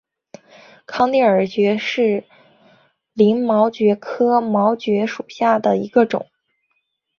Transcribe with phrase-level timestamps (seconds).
[0.87, 2.27] 康定耳蕨为
[3.13, 6.27] 鳞毛蕨科耳蕨属下的一个种。